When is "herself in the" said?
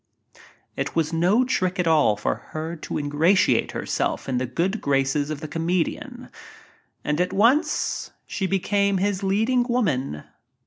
3.73-4.47